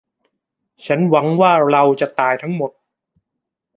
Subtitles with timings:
[0.85, 2.71] ฉันหวังว่าเราจะตายทั้งหมด